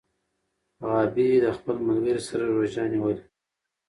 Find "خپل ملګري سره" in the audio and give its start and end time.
1.57-2.43